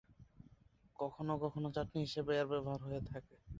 [0.99, 3.35] কখনো কখনো চাটনি হিসেবে এর ব্যবহার হয়ে থাকে।